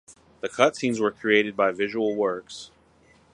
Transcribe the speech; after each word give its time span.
The 0.39 0.49
cutscenes 0.49 0.99
were 0.99 1.11
created 1.11 1.55
by 1.55 1.69
Visual 1.73 2.15
Works. 2.15 2.71